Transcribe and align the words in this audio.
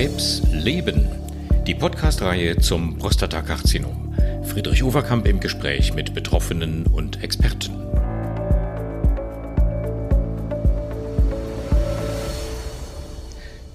Krebs 0.00 0.40
leben. 0.50 1.10
Die 1.66 1.74
Podcast-Reihe 1.74 2.56
zum 2.56 2.96
Prostatakarzinom. 2.96 4.14
Friedrich 4.44 4.82
Overkamp 4.82 5.28
im 5.28 5.40
Gespräch 5.40 5.92
mit 5.92 6.14
Betroffenen 6.14 6.86
und 6.86 7.22
Experten. 7.22 7.74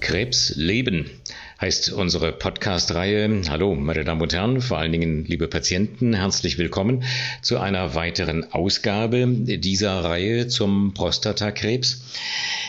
Krebs 0.00 0.52
leben 0.56 1.08
heißt 1.60 1.92
unsere 1.92 2.32
Podcast-Reihe. 2.32 3.42
Hallo, 3.48 3.76
meine 3.76 4.02
Damen 4.02 4.22
und 4.22 4.34
Herren, 4.34 4.60
vor 4.60 4.78
allen 4.78 4.90
Dingen 4.90 5.24
liebe 5.26 5.46
Patienten, 5.46 6.12
herzlich 6.12 6.58
willkommen 6.58 7.04
zu 7.40 7.58
einer 7.60 7.94
weiteren 7.94 8.52
Ausgabe 8.52 9.28
dieser 9.28 10.02
Reihe 10.02 10.48
zum 10.48 10.92
Prostatakrebs. 10.92 12.02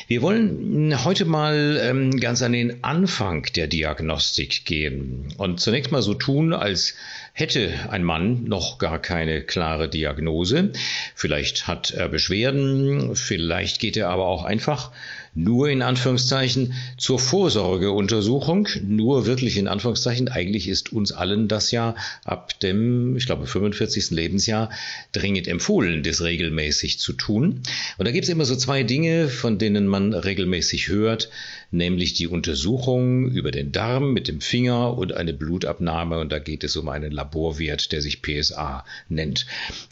Wir 0.10 0.22
wollen 0.22 1.04
heute 1.04 1.26
mal 1.26 1.78
ähm, 1.84 2.18
ganz 2.18 2.42
an 2.42 2.54
den 2.54 2.82
Anfang 2.82 3.46
der 3.58 3.68
Diagnostik 3.68 4.64
gehen 4.64 5.34
und 5.36 5.60
zunächst 5.60 5.92
mal 5.92 6.02
so 6.02 6.14
tun, 6.14 6.54
als 6.54 6.96
hätte 7.34 7.74
ein 7.90 8.06
Mann 8.06 8.46
noch 8.46 8.78
gar 8.78 9.02
keine 9.02 9.42
klare 9.42 9.90
Diagnose. 9.90 10.72
Vielleicht 11.14 11.68
hat 11.68 11.92
er 11.92 12.08
Beschwerden, 12.08 13.18
vielleicht 13.18 13.82
geht 13.82 13.98
er 13.98 14.08
aber 14.08 14.28
auch 14.28 14.46
einfach 14.46 14.94
nur 15.38 15.70
in 15.70 15.84
Anführungszeichen 15.84 16.74
zur 16.98 17.20
Vorsorgeuntersuchung, 17.20 18.68
nur 18.84 19.28
wirklich 19.28 19.58
in 19.58 19.68
Anführungszeichen. 19.68 20.30
Eigentlich 20.30 20.68
ist 20.68 20.92
uns 20.92 21.12
allen 21.12 21.48
das 21.48 21.70
ja 21.70 21.96
ab 22.24 22.60
dem, 22.60 23.16
ich 23.16 23.28
glaube, 23.28 23.46
45. 23.46 24.10
Lebensjahr 24.10 24.72
dringend 25.12 25.48
empfohlen, 25.48 26.02
das 26.02 26.22
regelmäßig 26.22 26.98
zu 26.98 27.14
tun. 27.14 27.62
Und 28.00 28.08
da 28.08 28.12
gibt 28.12 28.24
es 28.24 28.32
immer 28.32 28.46
so 28.46 28.56
zwei 28.56 28.82
Dinge, 28.82 29.28
von 29.28 29.60
denen 29.60 29.86
man 29.86 30.16
regelmäßig 30.16 30.88
hört, 30.88 31.30
nämlich 31.70 32.16
die 32.16 32.28
Untersuchung 32.28 33.30
über 33.30 33.52
den 33.52 33.72
Darm 33.72 34.14
mit 34.14 34.28
dem 34.28 34.42
Finger 34.42 34.98
und 34.98 35.14
eine 35.14 35.34
Blutabnahme. 35.34 36.18
Und 36.18 36.32
da 36.32 36.40
geht 36.40 36.64
es 36.64 36.76
um 36.78 36.90
einen 36.90 37.12
Laborwert, 37.12 37.92
der 37.92 38.02
sich 38.02 38.24
PSA 38.24 38.84
nennt. 39.08 39.46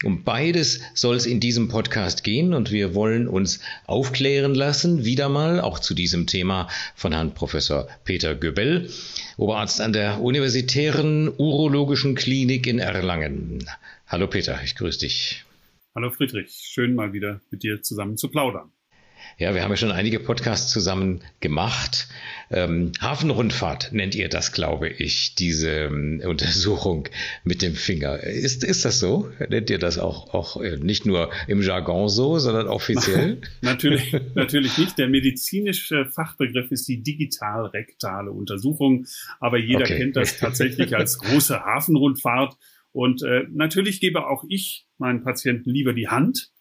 Um 0.03 0.23
beides 0.23 0.79
soll 0.95 1.15
es 1.15 1.27
in 1.27 1.39
diesem 1.39 1.67
Podcast 1.67 2.23
gehen 2.23 2.55
und 2.55 2.71
wir 2.71 2.95
wollen 2.95 3.27
uns 3.27 3.59
aufklären 3.85 4.55
lassen, 4.55 5.05
wieder 5.05 5.34
mal, 5.35 5.59
auch 5.59 5.79
zu 5.79 5.93
diesem 5.93 6.27
Thema 6.27 6.69
von 6.95 7.11
Herrn 7.11 7.33
Professor 7.33 7.87
Peter 8.05 8.35
Göbel, 8.35 8.89
Oberarzt 9.35 9.81
an 9.81 9.91
der 9.91 10.21
Universitären 10.21 11.27
Urologischen 11.27 12.15
Klinik 12.15 12.65
in 12.67 12.79
Erlangen. 12.79 13.69
Hallo 14.07 14.27
Peter, 14.27 14.57
ich 14.63 14.75
grüße 14.75 14.99
dich. 14.99 15.43
Hallo 15.93 16.09
Friedrich, 16.09 16.53
schön 16.53 16.95
mal 16.95 17.11
wieder 17.11 17.41
mit 17.51 17.63
dir 17.63 17.81
zusammen 17.81 18.15
zu 18.15 18.29
plaudern. 18.29 18.71
Ja, 19.37 19.53
wir 19.53 19.63
haben 19.63 19.71
ja 19.71 19.77
schon 19.77 19.91
einige 19.91 20.19
Podcasts 20.19 20.71
zusammen 20.71 21.21
gemacht. 21.41 22.07
Ähm, 22.51 22.91
Hafenrundfahrt 23.01 23.91
nennt 23.91 24.15
ihr 24.15 24.29
das, 24.29 24.51
glaube 24.51 24.87
ich, 24.87 25.35
diese 25.35 25.69
ähm, 25.69 26.21
Untersuchung 26.23 27.09
mit 27.43 27.61
dem 27.61 27.75
Finger. 27.75 28.21
Ist, 28.23 28.63
ist 28.63 28.85
das 28.85 28.99
so? 28.99 29.29
Nennt 29.49 29.69
ihr 29.69 29.79
das 29.79 29.97
auch, 29.97 30.33
auch 30.33 30.61
äh, 30.61 30.77
nicht 30.77 31.05
nur 31.05 31.31
im 31.47 31.61
Jargon 31.61 32.07
so, 32.07 32.37
sondern 32.39 32.67
offiziell? 32.67 33.41
natürlich, 33.61 34.15
natürlich 34.35 34.77
nicht. 34.77 34.97
Der 34.97 35.07
medizinische 35.07 36.05
Fachbegriff 36.05 36.71
ist 36.71 36.87
die 36.87 37.03
digital-rektale 37.03 38.31
Untersuchung, 38.31 39.05
aber 39.39 39.57
jeder 39.57 39.81
okay. 39.81 39.97
kennt 39.97 40.15
das 40.15 40.37
tatsächlich 40.37 40.95
als 40.95 41.17
große 41.17 41.59
Hafenrundfahrt. 41.59 42.55
Und 42.91 43.23
äh, 43.23 43.43
natürlich 43.51 43.99
gebe 43.99 44.27
auch 44.27 44.45
ich 44.47 44.85
meinen 44.97 45.23
Patienten 45.23 45.69
lieber 45.69 45.93
die 45.93 46.07
Hand. 46.07 46.51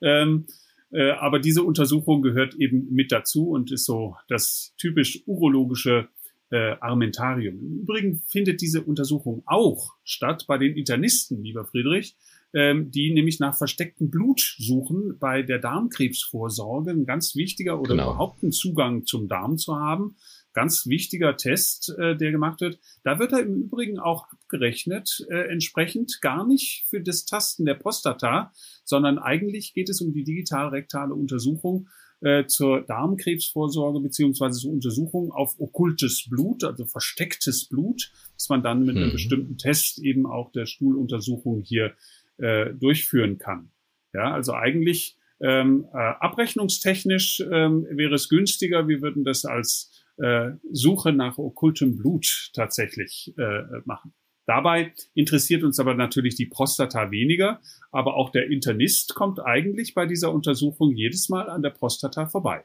Ähm, 0.00 0.46
äh, 0.92 1.10
aber 1.12 1.38
diese 1.38 1.62
Untersuchung 1.62 2.22
gehört 2.22 2.54
eben 2.54 2.92
mit 2.92 3.12
dazu 3.12 3.48
und 3.48 3.72
ist 3.72 3.86
so 3.86 4.16
das 4.28 4.74
typisch 4.76 5.22
urologische 5.26 6.08
äh, 6.50 6.76
Armentarium. 6.80 7.58
Im 7.58 7.78
Übrigen 7.80 8.22
findet 8.28 8.60
diese 8.60 8.82
Untersuchung 8.82 9.42
auch 9.46 9.94
statt 10.04 10.44
bei 10.46 10.58
den 10.58 10.76
Internisten, 10.76 11.42
lieber 11.42 11.64
Friedrich, 11.64 12.14
ähm, 12.54 12.90
die 12.90 13.12
nämlich 13.14 13.40
nach 13.40 13.56
verstecktem 13.56 14.10
Blut 14.10 14.56
suchen 14.58 15.16
bei 15.18 15.42
der 15.42 15.58
Darmkrebsvorsorge. 15.58 16.90
Ein 16.90 17.06
ganz 17.06 17.34
wichtiger 17.34 17.80
oder 17.80 17.92
genau. 17.92 18.10
überhaupt 18.10 18.42
einen 18.42 18.52
Zugang 18.52 19.06
zum 19.06 19.28
Darm 19.28 19.56
zu 19.56 19.76
haben 19.76 20.16
ganz 20.52 20.86
wichtiger 20.86 21.36
Test, 21.36 21.94
äh, 21.98 22.16
der 22.16 22.30
gemacht 22.30 22.60
wird. 22.60 22.78
Da 23.04 23.18
wird 23.18 23.32
er 23.32 23.40
im 23.40 23.54
Übrigen 23.54 23.98
auch 23.98 24.26
abgerechnet, 24.30 25.24
äh, 25.30 25.48
entsprechend 25.50 26.20
gar 26.20 26.46
nicht 26.46 26.84
für 26.88 27.00
das 27.00 27.24
Tasten 27.24 27.64
der 27.64 27.74
Prostata, 27.74 28.52
sondern 28.84 29.18
eigentlich 29.18 29.74
geht 29.74 29.88
es 29.88 30.00
um 30.00 30.12
die 30.12 30.24
digital-rektale 30.24 31.14
Untersuchung 31.14 31.88
äh, 32.20 32.46
zur 32.46 32.82
Darmkrebsvorsorge 32.82 34.00
beziehungsweise 34.00 34.60
zur 34.60 34.72
Untersuchung 34.72 35.32
auf 35.32 35.58
okkultes 35.58 36.28
Blut, 36.28 36.64
also 36.64 36.86
verstecktes 36.86 37.68
Blut, 37.68 38.12
dass 38.34 38.48
man 38.48 38.62
dann 38.62 38.84
mit 38.84 38.94
mhm. 38.94 39.02
einem 39.02 39.12
bestimmten 39.12 39.58
Test 39.58 39.98
eben 39.98 40.26
auch 40.26 40.52
der 40.52 40.66
Stuhluntersuchung 40.66 41.62
hier 41.62 41.94
äh, 42.38 42.72
durchführen 42.74 43.38
kann. 43.38 43.70
Ja, 44.14 44.32
also 44.32 44.52
eigentlich 44.52 45.16
ähm, 45.40 45.86
äh, 45.92 45.96
abrechnungstechnisch 45.96 47.40
ähm, 47.50 47.86
wäre 47.90 48.14
es 48.14 48.28
günstiger. 48.28 48.86
Wir 48.86 49.02
würden 49.02 49.24
das 49.24 49.44
als 49.44 49.91
äh, 50.22 50.52
Suche 50.70 51.12
nach 51.12 51.38
okkultem 51.38 51.96
Blut 51.96 52.50
tatsächlich 52.54 53.34
äh, 53.36 53.62
machen. 53.84 54.14
Dabei 54.46 54.92
interessiert 55.14 55.62
uns 55.62 55.78
aber 55.78 55.94
natürlich 55.94 56.34
die 56.34 56.46
Prostata 56.46 57.10
weniger, 57.10 57.60
aber 57.90 58.14
auch 58.14 58.30
der 58.30 58.50
Internist 58.50 59.14
kommt 59.14 59.40
eigentlich 59.40 59.94
bei 59.94 60.06
dieser 60.06 60.32
Untersuchung 60.32 60.94
jedes 60.94 61.28
Mal 61.28 61.48
an 61.48 61.62
der 61.62 61.70
Prostata 61.70 62.26
vorbei. 62.26 62.64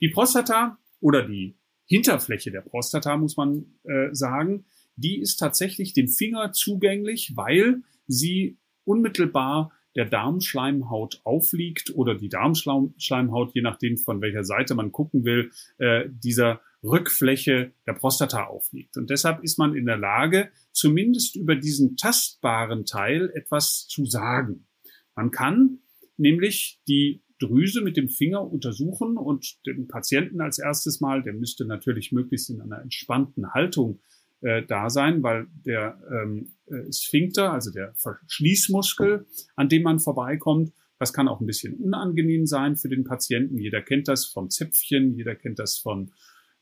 Die 0.00 0.08
Prostata 0.08 0.78
oder 1.00 1.26
die 1.26 1.56
Hinterfläche 1.86 2.50
der 2.50 2.62
Prostata, 2.62 3.16
muss 3.16 3.36
man 3.36 3.66
äh, 3.84 4.08
sagen, 4.12 4.66
die 4.96 5.18
ist 5.18 5.36
tatsächlich 5.36 5.92
dem 5.92 6.08
Finger 6.08 6.52
zugänglich, 6.52 7.32
weil 7.34 7.82
sie 8.06 8.58
unmittelbar 8.84 9.72
der 9.96 10.04
Darmschleimhaut 10.04 11.20
aufliegt 11.24 11.92
oder 11.94 12.14
die 12.14 12.28
Darmschleimhaut, 12.28 13.54
je 13.54 13.62
nachdem 13.62 13.96
von 13.96 14.20
welcher 14.20 14.44
Seite 14.44 14.74
man 14.74 14.92
gucken 14.92 15.24
will, 15.24 15.50
äh, 15.78 16.04
dieser 16.08 16.60
Rückfläche 16.82 17.72
der 17.86 17.94
Prostata 17.94 18.44
aufliegt. 18.44 18.96
Und 18.96 19.10
deshalb 19.10 19.42
ist 19.42 19.58
man 19.58 19.74
in 19.74 19.86
der 19.86 19.96
Lage, 19.96 20.50
zumindest 20.72 21.34
über 21.34 21.56
diesen 21.56 21.96
tastbaren 21.96 22.84
Teil 22.84 23.30
etwas 23.34 23.88
zu 23.88 24.04
sagen. 24.04 24.66
Man 25.14 25.30
kann 25.30 25.78
nämlich 26.16 26.80
die 26.86 27.22
Drüse 27.38 27.82
mit 27.82 27.96
dem 27.96 28.08
Finger 28.08 28.50
untersuchen 28.50 29.16
und 29.16 29.58
den 29.66 29.88
Patienten 29.88 30.40
als 30.40 30.58
erstes 30.58 31.00
Mal, 31.00 31.22
der 31.22 31.34
müsste 31.34 31.66
natürlich 31.66 32.12
möglichst 32.12 32.50
in 32.50 32.60
einer 32.60 32.80
entspannten 32.80 33.52
Haltung 33.52 34.00
äh, 34.46 34.64
da 34.64 34.90
sein, 34.90 35.24
weil 35.24 35.48
der 35.64 35.98
ähm, 36.08 36.52
äh, 36.66 36.92
Sphinkter, 36.92 37.52
also 37.52 37.72
der 37.72 37.92
Verschließmuskel, 37.94 39.26
an 39.56 39.68
dem 39.68 39.82
man 39.82 39.98
vorbeikommt, 39.98 40.72
das 41.00 41.12
kann 41.12 41.26
auch 41.26 41.40
ein 41.40 41.46
bisschen 41.46 41.74
unangenehm 41.74 42.46
sein 42.46 42.76
für 42.76 42.88
den 42.88 43.02
Patienten. 43.02 43.58
Jeder 43.58 43.82
kennt 43.82 44.06
das 44.06 44.24
vom 44.24 44.48
Zäpfchen, 44.48 45.14
jeder 45.14 45.34
kennt 45.34 45.58
das 45.58 45.78
von 45.78 46.12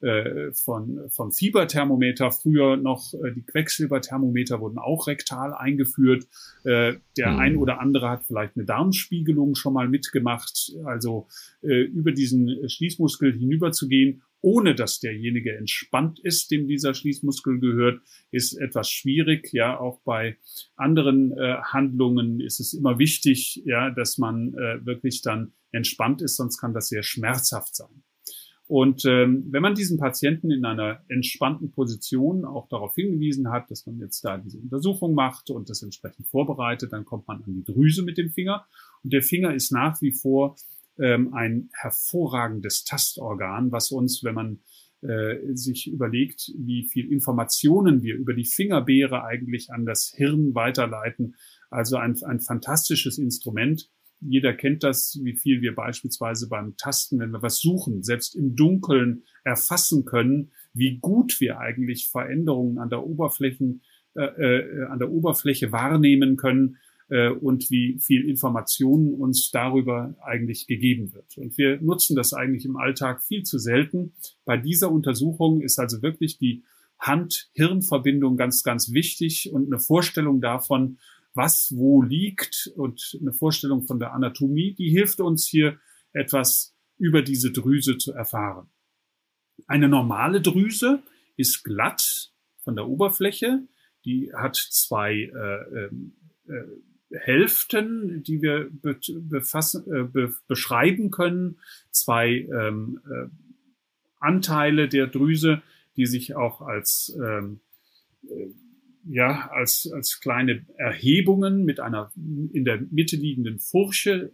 äh, 0.00 0.52
von, 0.52 1.08
vom 1.08 1.30
Fieberthermometer. 1.30 2.30
Früher 2.30 2.76
noch 2.76 3.14
äh, 3.14 3.32
die 3.32 3.42
Quecksilberthermometer 3.42 4.60
wurden 4.60 4.78
auch 4.78 5.06
rektal 5.06 5.54
eingeführt. 5.54 6.26
Äh, 6.64 6.94
der 7.16 7.32
mhm. 7.32 7.38
ein 7.38 7.56
oder 7.56 7.80
andere 7.80 8.10
hat 8.10 8.24
vielleicht 8.24 8.56
eine 8.56 8.64
Darmspiegelung 8.64 9.54
schon 9.54 9.72
mal 9.72 9.88
mitgemacht, 9.88 10.72
also 10.84 11.28
äh, 11.62 11.82
über 11.82 12.12
diesen 12.12 12.68
Schließmuskel 12.68 13.32
hinüberzugehen 13.32 14.22
ohne 14.44 14.74
dass 14.74 15.00
derjenige 15.00 15.56
entspannt 15.56 16.20
ist, 16.20 16.50
dem 16.50 16.68
dieser 16.68 16.92
Schließmuskel 16.92 17.60
gehört, 17.60 18.02
ist 18.30 18.52
etwas 18.52 18.90
schwierig. 18.90 19.50
Ja, 19.54 19.80
auch 19.80 20.02
bei 20.04 20.36
anderen 20.76 21.32
äh, 21.32 21.56
Handlungen 21.62 22.40
ist 22.40 22.60
es 22.60 22.74
immer 22.74 22.98
wichtig, 22.98 23.62
ja, 23.64 23.90
dass 23.90 24.18
man 24.18 24.52
äh, 24.52 24.84
wirklich 24.84 25.22
dann 25.22 25.52
entspannt 25.72 26.20
ist, 26.20 26.36
sonst 26.36 26.58
kann 26.58 26.74
das 26.74 26.88
sehr 26.88 27.02
schmerzhaft 27.02 27.74
sein. 27.74 28.04
Und 28.66 29.04
ähm, 29.06 29.46
wenn 29.50 29.62
man 29.62 29.74
diesen 29.74 29.98
Patienten 29.98 30.50
in 30.50 30.64
einer 30.64 31.00
entspannten 31.08 31.70
Position 31.70 32.44
auch 32.44 32.68
darauf 32.68 32.94
hingewiesen 32.94 33.50
hat, 33.50 33.70
dass 33.70 33.86
man 33.86 33.98
jetzt 33.98 34.22
da 34.24 34.36
diese 34.36 34.58
Untersuchung 34.58 35.14
macht 35.14 35.50
und 35.50 35.70
das 35.70 35.82
entsprechend 35.82 36.28
vorbereitet, 36.28 36.92
dann 36.92 37.04
kommt 37.04 37.26
man 37.28 37.42
an 37.44 37.54
die 37.54 37.64
Drüse 37.64 38.02
mit 38.02 38.18
dem 38.18 38.30
Finger. 38.30 38.66
Und 39.02 39.12
der 39.12 39.22
Finger 39.22 39.54
ist 39.54 39.70
nach 39.72 40.00
wie 40.02 40.12
vor 40.12 40.56
ähm, 40.98 41.34
ein 41.34 41.70
hervorragendes 41.72 42.84
Tastorgan, 42.84 43.72
was 43.72 43.90
uns, 43.90 44.22
wenn 44.22 44.34
man 44.34 44.60
äh, 45.04 45.54
sich 45.54 45.86
überlegt, 45.86 46.50
wie 46.56 46.84
viel 46.84 47.12
Informationen 47.12 48.02
wir 48.02 48.16
über 48.16 48.32
die 48.32 48.46
Fingerbeere 48.46 49.24
eigentlich 49.24 49.70
an 49.70 49.84
das 49.84 50.14
Hirn 50.16 50.54
weiterleiten. 50.54 51.36
Also 51.70 51.96
ein, 51.96 52.16
ein 52.22 52.40
fantastisches 52.40 53.18
Instrument. 53.18 53.90
Jeder 54.20 54.54
kennt 54.54 54.82
das, 54.82 55.20
wie 55.22 55.36
viel 55.36 55.60
wir 55.60 55.74
beispielsweise 55.74 56.48
beim 56.48 56.76
Tasten, 56.78 57.18
wenn 57.18 57.32
wir 57.32 57.42
was 57.42 57.58
suchen, 57.58 58.02
selbst 58.02 58.34
im 58.34 58.56
Dunkeln 58.56 59.24
erfassen 59.42 60.06
können, 60.06 60.52
wie 60.72 60.98
gut 60.98 61.38
wir 61.40 61.58
eigentlich 61.58 62.08
Veränderungen 62.08 62.78
an 62.78 62.88
der 62.88 63.04
Oberflächen, 63.04 63.82
äh, 64.14 64.22
äh, 64.22 64.84
an 64.86 64.98
der 64.98 65.10
Oberfläche 65.10 65.72
wahrnehmen 65.72 66.36
können. 66.36 66.78
Äh, 67.08 67.30
und 67.30 67.70
wie 67.70 67.98
viel 68.00 68.28
Informationen 68.28 69.14
uns 69.14 69.50
darüber 69.50 70.14
eigentlich 70.22 70.66
gegeben 70.66 71.12
wird. 71.12 71.36
Und 71.36 71.56
wir 71.58 71.80
nutzen 71.80 72.16
das 72.16 72.32
eigentlich 72.32 72.64
im 72.64 72.76
Alltag 72.76 73.22
viel 73.22 73.42
zu 73.42 73.58
selten. 73.58 74.14
Bei 74.44 74.56
dieser 74.56 74.90
Untersuchung 74.90 75.60
ist 75.60 75.78
also 75.78 76.02
wirklich 76.02 76.38
die 76.38 76.64
Hand-Hirn-Verbindung 76.98 78.36
ganz, 78.36 78.62
ganz 78.62 78.92
wichtig 78.92 79.52
und 79.52 79.66
eine 79.66 79.78
Vorstellung 79.78 80.40
davon, 80.40 80.98
was 81.34 81.72
wo 81.74 82.00
liegt 82.00 82.72
und 82.76 83.18
eine 83.20 83.32
Vorstellung 83.32 83.82
von 83.82 83.98
der 83.98 84.12
Anatomie, 84.12 84.74
die 84.74 84.90
hilft 84.90 85.20
uns 85.20 85.46
hier 85.46 85.78
etwas 86.12 86.74
über 86.96 87.22
diese 87.22 87.50
Drüse 87.50 87.98
zu 87.98 88.12
erfahren. 88.12 88.68
Eine 89.66 89.88
normale 89.88 90.40
Drüse 90.40 91.02
ist 91.36 91.64
glatt 91.64 92.32
von 92.62 92.76
der 92.76 92.88
Oberfläche. 92.88 93.66
Die 94.04 94.32
hat 94.32 94.56
zwei 94.56 95.12
äh, 95.14 95.86
ähm, 95.86 96.14
äh, 96.46 96.64
Hälften, 97.20 98.22
die 98.22 98.42
wir 98.42 98.68
be 98.70 98.98
befassen, 99.20 99.84
äh, 99.92 100.04
be 100.04 100.34
beschreiben 100.48 101.10
können. 101.10 101.58
Zwei 101.90 102.46
ähm, 102.52 103.00
äh, 103.06 103.28
Anteile 104.20 104.88
der 104.88 105.06
Drüse, 105.06 105.62
die 105.96 106.06
sich 106.06 106.34
auch 106.34 106.60
als 106.60 107.16
ähm, 107.22 107.60
äh, 108.24 108.46
ja, 109.06 109.50
als, 109.52 109.90
als 109.92 110.20
kleine 110.20 110.64
Erhebungen 110.76 111.64
mit 111.64 111.78
einer 111.78 112.10
in 112.16 112.64
der 112.64 112.80
Mitte 112.90 113.16
liegenden 113.16 113.58
Furche 113.58 114.30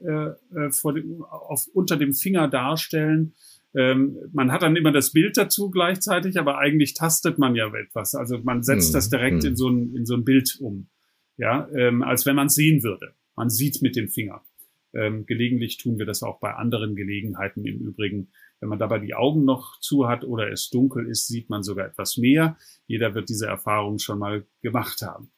äh, 0.54 0.56
äh 0.56 0.70
vor 0.70 0.94
dem, 0.94 1.22
auf, 1.24 1.66
unter 1.72 1.96
dem 1.96 2.14
Finger 2.14 2.46
darstellen. 2.48 3.34
Ähm, 3.74 4.16
man 4.32 4.52
hat 4.52 4.62
dann 4.62 4.76
immer 4.76 4.92
das 4.92 5.12
Bild 5.12 5.36
dazu 5.36 5.70
gleichzeitig, 5.70 6.38
aber 6.38 6.58
eigentlich 6.58 6.94
tastet 6.94 7.38
man 7.38 7.54
ja 7.54 7.72
etwas. 7.74 8.14
Also 8.14 8.38
man 8.38 8.62
setzt 8.62 8.90
mhm. 8.90 8.94
das 8.94 9.10
direkt 9.10 9.44
in 9.44 9.50
hm. 9.50 9.56
so 9.56 9.68
ein, 9.68 9.96
in 9.96 10.06
so 10.06 10.14
ein 10.14 10.24
Bild 10.24 10.58
um. 10.60 10.88
Ja, 11.40 11.70
ähm, 11.74 12.02
als 12.02 12.26
wenn 12.26 12.36
man 12.36 12.48
es 12.48 12.54
sehen 12.54 12.82
würde. 12.82 13.14
Man 13.34 13.48
sieht 13.48 13.80
mit 13.80 13.96
dem 13.96 14.08
Finger. 14.08 14.44
Ähm, 14.92 15.24
gelegentlich 15.24 15.78
tun 15.78 15.98
wir 15.98 16.04
das 16.04 16.22
auch 16.22 16.38
bei 16.38 16.52
anderen 16.52 16.96
Gelegenheiten 16.96 17.64
im 17.64 17.78
Übrigen. 17.78 18.28
Wenn 18.60 18.68
man 18.68 18.78
dabei 18.78 18.98
die 18.98 19.14
Augen 19.14 19.46
noch 19.46 19.80
zu 19.80 20.06
hat 20.06 20.22
oder 20.24 20.52
es 20.52 20.68
dunkel 20.68 21.06
ist, 21.06 21.28
sieht 21.28 21.48
man 21.48 21.62
sogar 21.62 21.86
etwas 21.86 22.18
mehr. 22.18 22.58
Jeder 22.86 23.14
wird 23.14 23.30
diese 23.30 23.46
Erfahrung 23.46 23.98
schon 23.98 24.18
mal 24.18 24.44
gemacht 24.60 25.00
haben. 25.00 25.30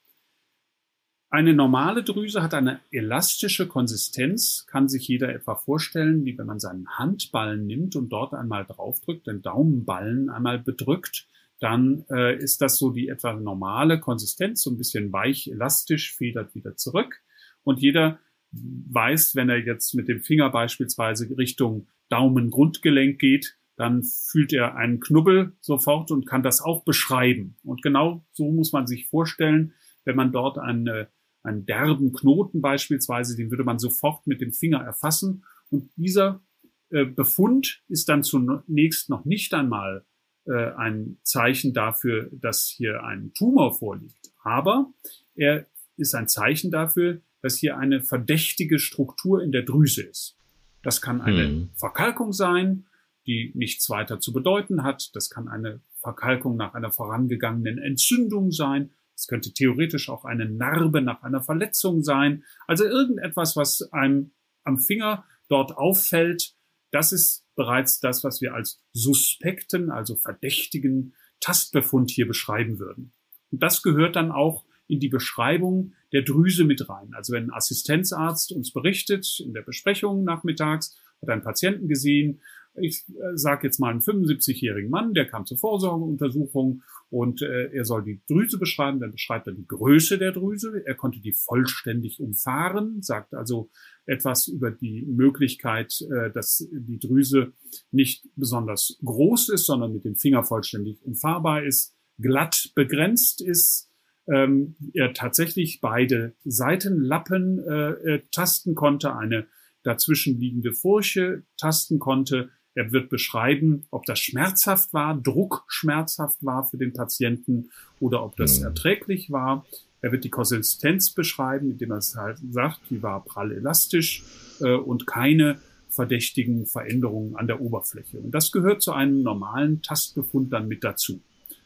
Eine 1.31 1.55
normale 1.55 2.03
Drüse 2.03 2.43
hat 2.43 2.53
eine 2.53 2.81
elastische 2.91 3.69
Konsistenz, 3.69 4.67
kann 4.67 4.89
sich 4.89 5.07
jeder 5.07 5.33
etwa 5.33 5.55
vorstellen, 5.55 6.25
wie 6.25 6.37
wenn 6.37 6.47
man 6.47 6.59
seinen 6.59 6.89
Handballen 6.99 7.65
nimmt 7.65 7.95
und 7.95 8.09
dort 8.09 8.35
einmal 8.35 8.67
draufdrückt, 8.67 9.29
den 9.29 9.41
Daumenballen 9.41 10.31
einmal 10.31 10.59
bedrückt, 10.59 11.29
dann 11.63 12.05
äh, 12.11 12.37
ist 12.43 12.61
das 12.61 12.77
so 12.77 12.91
die 12.91 13.07
etwa 13.07 13.35
normale 13.35 14.01
Konsistenz, 14.01 14.63
so 14.63 14.71
ein 14.71 14.79
bisschen 14.79 15.13
weich, 15.13 15.47
elastisch, 15.47 16.17
federt 16.17 16.57
wieder 16.57 16.77
zurück. 16.77 17.23
Und 17.63 17.81
jeder 17.81 18.19
weiß, 18.51 19.37
wenn 19.37 19.49
er 19.49 19.65
jetzt 19.65 19.95
mit 19.95 20.09
dem 20.09 20.23
Finger 20.23 20.51
beispielsweise 20.51 21.29
Richtung 21.39 21.87
Daumengrundgelenk 22.09 23.21
geht, 23.21 23.57
dann 23.77 24.03
fühlt 24.03 24.53
er 24.53 24.75
einen 24.75 24.99
Knubbel 24.99 25.53
sofort 25.61 26.11
und 26.11 26.27
kann 26.27 26.43
das 26.43 26.61
auch 26.61 26.85
beschreiben. 26.85 27.57
Und 27.63 27.81
genau 27.81 28.27
so 28.33 28.51
muss 28.51 28.73
man 28.73 28.89
sich 28.89 29.07
vorstellen, 29.07 29.73
wenn 30.05 30.17
man 30.17 30.33
dort 30.33 30.59
eine, 30.59 31.11
einen 31.45 31.65
derben 31.65 32.13
Knoten 32.13 32.61
beispielsweise, 32.61 33.37
den 33.37 33.53
würde 33.53 33.65
man 33.65 33.79
sofort 33.79 34.27
mit 34.27 34.41
dem 34.41 34.53
Finger 34.53 34.81
erfassen. 34.81 35.45
Und 35.71 35.93
dieser 35.95 36.43
äh, 36.91 37.05
Befund 37.05 37.85
ist 37.87 38.09
dann 38.09 38.25
zunächst 38.25 39.09
noch 39.11 39.25
nicht 39.25 39.55
einmal 39.55 40.05
äh, 40.47 40.73
ein 40.77 41.19
Zeichen 41.23 41.73
dafür, 41.73 42.29
dass 42.33 42.67
hier 42.67 43.03
ein 43.05 43.33
Tumor 43.35 43.79
vorliegt. 43.79 44.33
Aber 44.43 44.93
er 45.35 45.67
ist 45.97 46.15
ein 46.15 46.29
Zeichen 46.29 46.71
dafür, 46.71 47.21
dass 47.43 47.57
hier 47.57 47.77
eine 47.77 48.03
verdächtige 48.03 48.79
Struktur 48.79 49.43
in 49.43 49.53
der 49.53 49.63
Drüse 49.63 50.03
ist. 50.03 50.37
Das 50.83 51.01
kann 51.01 51.21
eine 51.21 51.45
hm. 51.45 51.71
Verkalkung 51.77 52.33
sein, 52.33 52.87
die 53.27 53.53
nichts 53.55 53.89
weiter 53.89 54.21
zu 54.21 54.33
bedeuten 54.33 54.83
hat. 54.83 55.15
Das 55.15 55.31
kann 55.31 55.49
eine 55.49 55.81
Verkalkung 56.01 56.57
nach 56.57 56.75
einer 56.75 56.91
vorangegangenen 56.91 57.79
Entzündung 57.79 58.51
sein. 58.51 58.91
Es 59.15 59.29
könnte 59.29 59.53
theoretisch 59.53 60.09
auch 60.09 60.25
eine 60.25 60.47
Narbe 60.47 61.03
nach 61.03 61.23
einer 61.23 61.43
Verletzung 61.43 62.03
sein. 62.03 62.43
Also 62.67 62.85
irgendetwas, 62.85 63.57
was 63.57 63.93
einem 63.93 64.33
am 64.65 64.79
Finger 64.79 65.25
dort 65.49 65.77
auffällt, 65.77 66.55
das 66.91 67.13
ist 67.13 67.42
bereits 67.55 68.01
das, 68.01 68.25
was 68.25 68.41
wir 68.41 68.55
als 68.55 68.83
suspekten, 68.93 69.91
also 69.91 70.17
verdächtigen 70.17 71.15
Tastbefund 71.41 72.11
hier 72.11 72.27
beschreiben 72.27 72.79
würden. 72.79 73.13
Und 73.51 73.63
das 73.63 73.83
gehört 73.83 74.17
dann 74.17 74.33
auch 74.33 74.65
in 74.87 75.01
die 75.01 75.09
Beschreibung 75.09 75.93
der 76.13 76.23
Drüse 76.23 76.65
mit 76.65 76.89
rein. 76.89 77.15
Also 77.15 77.33
wenn 77.33 77.45
ein 77.45 77.53
Assistenzarzt 77.53 78.53
uns 78.53 78.73
berichtet 78.73 79.41
in 79.41 79.55
der 79.55 79.63
Besprechung 79.63 80.25
nachmittags, 80.25 80.97
hat 81.21 81.31
einen 81.31 81.43
Patienten 81.43 81.89
gesehen, 81.89 82.41
ich 82.75 83.05
äh, 83.09 83.37
sage 83.37 83.67
jetzt 83.67 83.79
mal 83.79 83.91
einen 83.91 84.01
75-jährigen 84.01 84.91
Mann, 84.91 85.15
der 85.15 85.27
kam 85.27 85.47
zur 85.47 85.59
Vorsorgeuntersuchung 85.59 86.83
und 87.11 87.43
äh, 87.43 87.71
er 87.73 87.85
soll 87.85 88.03
die 88.05 88.23
Drüse 88.29 88.59
beschreiben, 88.59 89.01
dann 89.01 89.13
beschreibt 89.13 89.47
er 89.47 89.53
die 89.53 89.67
Größe 89.67 90.19
der 90.19 90.33
Drüse, 90.33 90.83
er 90.87 90.95
konnte 90.95 91.21
die 91.21 91.33
vollständig 91.33 92.21
umfahren, 92.21 93.03
sagt 93.03 93.35
also 93.35 93.71
etwas 94.07 94.49
über 94.49 94.71
die 94.71 95.03
Möglichkeit, 95.03 96.01
äh, 96.11 96.31
dass 96.31 96.67
die 96.73 96.99
Drüse 96.99 97.53
nicht 97.91 98.29
besonders 98.37 98.99
groß 99.05 99.51
ist, 99.51 99.67
sondern 99.67 99.93
mit 99.93 100.05
dem 100.05 100.17
Finger 100.17 100.45
vollständig 100.45 101.03
umfahrbar 101.03 101.65
ist, 101.65 101.95
glatt 102.19 102.73
begrenzt 102.75 103.43
ist, 103.43 103.91
ähm, 104.29 104.77
er 104.95 105.13
tatsächlich 105.13 105.81
beide 105.81 106.35
Seitenlappen 106.45 107.59
äh, 107.59 107.91
äh, 107.91 108.23
tasten 108.31 108.75
konnte, 108.75 109.17
eine 109.17 109.47
dazwischen 109.83 110.39
liegende 110.39 110.73
Furche 110.73 111.43
tasten 111.59 111.99
konnte. 111.99 112.51
Er 112.75 112.93
wird 112.93 113.11
beschreiben, 113.11 113.85
ob 113.91 114.07
das 114.07 114.19
schmerzhaft 114.19 114.93
war, 114.95 115.15
druckschmerzhaft 115.15 116.45
war 116.45 116.65
für 116.65 116.79
den 116.79 116.93
Patienten 116.93 117.71
oder 118.01 118.25
ob 118.25 118.37
das 118.37 118.61
mhm. 118.61 118.67
erträglich 118.67 119.31
war. 119.31 119.67
Er 120.01 120.11
wird 120.11 120.25
die 120.25 120.31
Konsistenz 120.31 121.11
beschreiben, 121.11 121.73
indem 121.73 121.93
er 121.93 121.99
es 121.99 122.17
halt 122.17 122.39
sagt, 122.51 122.81
die 122.91 123.03
war 123.03 123.25
prall 123.25 123.53
elastisch 123.53 124.25
äh, 124.61 124.75
und 124.75 125.07
keine 125.07 125.59
verdächtigen 125.89 126.67
Veränderungen 126.67 127.37
an 127.37 127.47
der 127.47 127.61
Oberfläche. 127.61 128.19
Und 128.19 128.33
das 128.33 128.51
gehört 128.51 128.83
zu 128.83 128.93
einem 128.93 129.23
normalen 129.23 129.83
Tastbefund 129.83 130.53
dann 130.53 130.67
mit 130.67 130.83
dazu. 130.83 131.21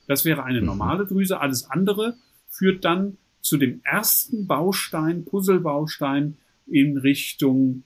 Das 0.08 0.25
wäre 0.25 0.43
eine 0.43 0.61
mhm. 0.61 0.67
normale 0.67 1.06
Drüse. 1.06 1.41
Alles 1.41 1.70
andere 1.70 2.17
führt 2.49 2.85
dann 2.85 3.17
zu 3.41 3.56
dem 3.56 3.81
ersten 3.85 4.49
Baustein, 4.49 5.25
Puzzlebaustein 5.25 6.37
in 6.67 6.99
Richtung 6.99 7.85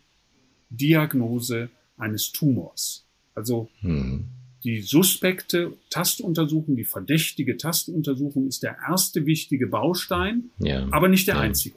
Diagnose 0.70 1.68
eines 1.98 2.32
Tumors. 2.32 3.06
Also 3.34 3.68
hm. 3.80 4.26
die 4.64 4.80
suspekte 4.80 5.72
Tastuntersuchung, 5.90 6.76
die 6.76 6.84
verdächtige 6.84 7.56
Tastuntersuchung 7.56 8.46
ist 8.46 8.62
der 8.62 8.76
erste 8.88 9.26
wichtige 9.26 9.66
Baustein, 9.66 10.50
ja. 10.58 10.86
aber 10.90 11.08
nicht 11.08 11.28
der 11.28 11.36
ja. 11.36 11.40
einzige. 11.40 11.76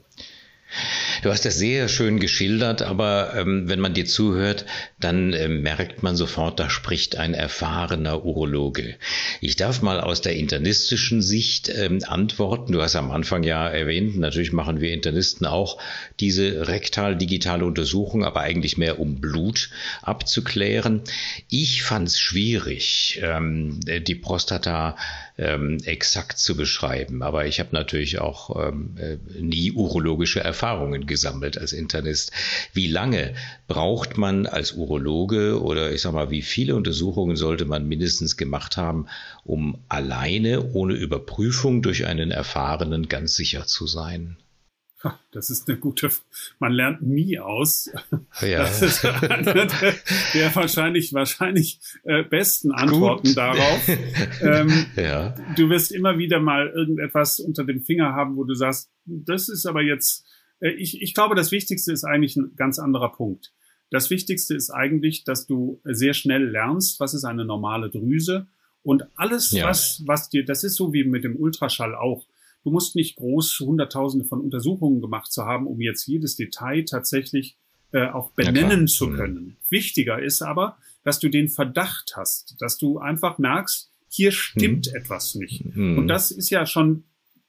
Du 1.24 1.32
hast 1.32 1.46
das 1.46 1.58
sehr 1.58 1.88
schön 1.88 2.20
geschildert, 2.20 2.82
aber 2.82 3.34
ähm, 3.38 3.70
wenn 3.70 3.80
man 3.80 3.94
dir 3.94 4.06
zuhört, 4.06 4.66
dann 5.00 5.32
äh, 5.32 5.48
merkt 5.48 6.04
man 6.04 6.18
sofort, 6.18 6.60
da 6.60 6.70
spricht 6.70 7.16
ein 7.16 7.34
erfahrener 7.34 8.26
Urologe. 8.26 8.96
Ich 9.40 9.56
darf 9.56 9.82
mal 9.82 10.02
aus 10.02 10.20
der 10.20 10.36
internistischen 10.36 11.22
Sicht 11.22 11.70
ähm, 11.70 12.00
antworten. 12.06 12.74
Du 12.74 12.82
hast 12.82 12.98
am 12.98 13.10
Anfang 13.10 13.44
ja 13.44 13.70
erwähnt, 13.70 14.18
natürlich 14.18 14.52
machen 14.52 14.82
wir 14.82 14.92
Internisten 14.92 15.48
auch 15.48 15.78
diese 16.20 16.68
rektal-digitale 16.68 17.64
Untersuchung, 17.64 18.26
aber 18.26 18.42
eigentlich 18.42 18.78
mehr 18.78 19.00
um 19.00 19.22
Blut 19.22 19.70
abzuklären. 20.02 21.04
Ich 21.48 21.84
fand 21.84 22.10
es 22.10 22.20
schwierig, 22.20 23.22
ähm, 23.24 23.80
die 23.86 24.16
Prostata 24.16 24.98
ähm, 25.38 25.78
exakt 25.86 26.38
zu 26.38 26.56
beschreiben. 26.56 27.24
Aber 27.24 27.46
ich 27.46 27.60
habe 27.60 27.70
natürlich 27.72 28.20
auch 28.20 28.68
ähm, 28.68 28.96
äh, 29.00 29.18
nie 29.40 29.72
urologische 29.72 30.42
Erfahrungen 30.42 31.08
gesammelt 31.14 31.60
als 31.60 31.74
Internist. 31.74 32.32
Wie 32.74 32.88
lange 32.88 33.36
braucht 33.68 34.18
man 34.18 34.48
als 34.48 34.72
Urologe 34.72 35.62
oder 35.62 35.92
ich 35.92 36.02
sag 36.02 36.14
mal, 36.14 36.32
wie 36.32 36.42
viele 36.42 36.76
Untersuchungen 36.76 37.36
sollte 37.36 37.66
man 37.66 37.88
mindestens 37.88 38.36
gemacht 38.36 38.78
haben, 38.78 39.06
um 39.44 39.78
alleine 39.90 40.74
ohne 40.74 40.96
Überprüfung 40.96 41.84
durch 41.84 42.08
einen 42.08 42.32
Erfahrenen 42.32 43.10
ganz 43.10 43.36
sicher 43.36 43.68
zu 43.68 43.86
sein? 43.86 44.38
Das 45.32 45.50
ist 45.50 45.68
eine 45.68 45.78
gute, 45.78 46.10
man 46.60 46.72
lernt 46.72 47.02
nie 47.02 47.40
aus. 47.40 47.92
Ja. 48.42 48.64
Das 48.74 48.82
ist 48.82 49.06
einer 49.06 49.54
der, 50.34 50.56
wahrscheinlich, 50.56 51.14
wahrscheinlich 51.14 51.80
äh, 52.04 52.24
besten 52.24 52.72
Antworten 52.72 53.28
Gut. 53.28 53.38
darauf. 53.38 53.88
Ähm, 54.42 54.86
ja. 54.96 55.36
Du 55.56 55.70
wirst 55.70 55.92
immer 55.92 56.18
wieder 56.18 56.40
mal 56.40 56.70
irgendetwas 56.70 57.40
unter 57.40 57.64
dem 57.64 57.82
Finger 57.82 58.14
haben, 58.14 58.36
wo 58.36 58.44
du 58.44 58.54
sagst, 58.56 58.92
das 59.06 59.50
ist 59.50 59.66
aber 59.66 59.82
jetzt, 59.82 60.26
ich, 60.72 61.02
ich 61.02 61.14
glaube, 61.14 61.36
das 61.36 61.52
Wichtigste 61.52 61.92
ist 61.92 62.04
eigentlich 62.04 62.36
ein 62.36 62.56
ganz 62.56 62.80
anderer 62.80 63.12
Punkt. 63.12 63.54
Das 63.90 64.10
Wichtigste 64.10 64.56
ist 64.56 64.72
eigentlich, 64.72 65.24
dass 65.24 65.46
du 65.46 65.80
sehr 65.84 66.14
schnell 66.14 66.50
lernst, 66.50 67.00
was 67.00 67.14
ist 67.14 67.26
eine 67.26 67.46
normale 67.46 67.90
Drüse 67.90 68.48
und 68.82 69.04
alles, 69.16 69.52
ja. 69.52 69.68
was, 69.68 70.02
was 70.06 70.30
dir, 70.30 70.44
das 70.46 70.64
ist 70.64 70.76
so 70.76 70.94
wie 70.94 71.04
mit 71.04 71.24
dem 71.24 71.36
Ultraschall 71.36 71.96
auch 71.96 72.26
du 72.64 72.72
musst 72.72 72.96
nicht 72.96 73.18
groß 73.18 73.60
Hunderttausende 73.60 74.26
von 74.26 74.42
Untersuchungen 74.42 75.02
gemacht 75.02 75.32
zu 75.32 75.46
haben, 75.46 75.68
um 75.68 75.80
jetzt 75.82 76.08
jedes 76.08 76.36
Detail 76.36 76.84
tatsächlich 76.86 77.58
äh, 77.92 78.08
auch 78.08 78.32
benennen 78.32 78.88
zu 78.88 79.08
mhm. 79.08 79.16
können. 79.16 79.36
Mhm. 79.36 79.56
Wichtiger 79.70 80.22
ist 80.22 80.42
aber, 80.42 80.78
dass 81.04 81.20
du 81.20 81.30
den 81.30 81.50
Verdacht 81.50 82.14
hast, 82.16 82.56
dass 82.60 82.78
du 82.78 82.98
einfach 82.98 83.38
merkst, 83.38 83.92
hier 84.10 84.32
stimmt 84.32 84.88
mhm. 84.90 84.96
etwas 84.96 85.36
nicht. 85.36 85.64
Mhm. 85.76 85.98
Und 85.98 86.08
das 86.08 86.32
ist 86.32 86.50
ja 86.50 86.66
schon 86.66 87.04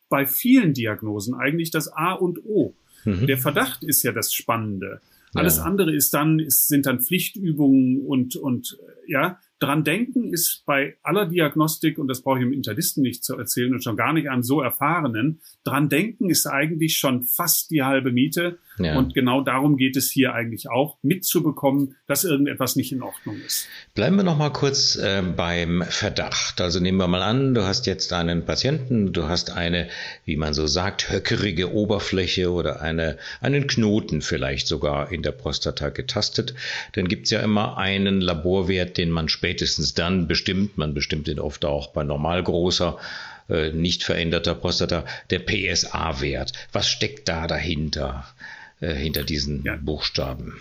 bei 0.08 0.26
vielen 0.26 0.74
Diagnosen 0.74 1.34
eigentlich 1.34 1.70
das 1.70 1.88
A 1.88 2.12
und 2.12 2.44
O. 2.44 2.74
Mhm. 3.04 3.26
Der 3.26 3.38
Verdacht 3.38 3.82
ist 3.84 4.02
ja 4.02 4.12
das 4.12 4.32
Spannende. 4.32 5.00
Alles 5.34 5.56
ja. 5.56 5.64
andere 5.64 5.94
ist 5.94 6.14
dann, 6.14 6.38
ist, 6.38 6.68
sind 6.68 6.86
dann 6.86 7.00
Pflichtübungen 7.00 8.06
und, 8.06 8.36
und 8.36 8.78
ja, 9.06 9.38
dran 9.58 9.82
denken 9.82 10.32
ist 10.32 10.62
bei 10.66 10.96
aller 11.02 11.26
Diagnostik, 11.26 11.98
und 11.98 12.08
das 12.08 12.22
brauche 12.22 12.38
ich 12.38 12.44
dem 12.44 12.52
Internisten 12.52 13.02
nicht 13.02 13.24
zu 13.24 13.36
erzählen 13.36 13.72
und 13.72 13.82
schon 13.82 13.96
gar 13.96 14.12
nicht 14.12 14.28
einem 14.28 14.42
so 14.42 14.60
erfahrenen, 14.60 15.40
dran 15.64 15.88
denken 15.88 16.30
ist 16.30 16.46
eigentlich 16.46 16.96
schon 16.96 17.24
fast 17.24 17.70
die 17.70 17.82
halbe 17.82 18.12
Miete. 18.12 18.58
Ja. 18.78 18.98
Und 18.98 19.14
genau 19.14 19.40
darum 19.40 19.76
geht 19.76 19.96
es 19.96 20.10
hier 20.10 20.34
eigentlich 20.34 20.68
auch, 20.68 20.98
mitzubekommen, 21.02 21.96
dass 22.06 22.24
irgendetwas 22.24 22.74
nicht 22.74 22.90
in 22.92 23.02
Ordnung 23.02 23.36
ist. 23.46 23.68
Bleiben 23.94 24.16
wir 24.16 24.24
noch 24.24 24.36
mal 24.36 24.50
kurz 24.50 24.96
äh, 24.96 25.22
beim 25.22 25.84
Verdacht. 25.88 26.60
Also 26.60 26.80
nehmen 26.80 26.98
wir 26.98 27.06
mal 27.06 27.22
an, 27.22 27.54
du 27.54 27.62
hast 27.62 27.86
jetzt 27.86 28.12
einen 28.12 28.44
Patienten, 28.44 29.12
du 29.12 29.28
hast 29.28 29.50
eine, 29.50 29.88
wie 30.24 30.36
man 30.36 30.54
so 30.54 30.66
sagt, 30.66 31.10
höckerige 31.10 31.72
Oberfläche 31.72 32.50
oder 32.50 32.80
eine, 32.80 33.16
einen 33.40 33.66
Knoten 33.68 34.22
vielleicht 34.22 34.66
sogar 34.66 35.12
in 35.12 35.22
der 35.22 35.32
Prostata 35.32 35.90
getastet. 35.90 36.54
Dann 36.92 37.06
gibt's 37.06 37.30
ja 37.30 37.40
immer 37.40 37.78
einen 37.78 38.20
Laborwert, 38.20 38.96
den 38.96 39.10
man 39.10 39.28
spätestens 39.28 39.94
dann 39.94 40.26
bestimmt. 40.26 40.78
Man 40.78 40.94
bestimmt 40.94 41.28
ihn 41.28 41.38
oft 41.38 41.64
auch 41.64 41.92
bei 41.92 42.02
normal 42.02 42.42
großer 42.42 42.98
äh, 43.48 43.70
nicht 43.70 44.04
veränderter 44.04 44.54
Prostata, 44.54 45.04
der 45.30 45.40
PSA-Wert. 45.40 46.52
Was 46.72 46.88
steckt 46.88 47.28
da 47.28 47.46
dahinter? 47.46 48.26
Äh, 48.80 48.94
hinter 48.94 49.24
diesen 49.24 49.62
ja. 49.62 49.76
Buchstaben. 49.76 50.54